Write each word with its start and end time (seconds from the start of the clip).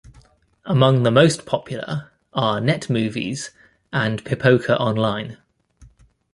Among 0.65 1.03
the 1.03 1.11
most 1.11 1.45
popular 1.45 2.09
are 2.33 2.59
NetMovies 2.59 3.51
and 3.93 4.23
Pipoca 4.23 4.75
Online. 4.79 5.37